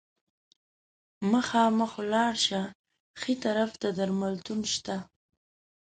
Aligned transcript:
مخامخ 1.31 1.91
ولاړ 2.01 2.33
شه، 2.45 2.61
ښي 3.19 3.33
طرف 3.43 3.71
ته 3.81 3.87
درملتون 3.97 4.59
شته. 4.73 4.97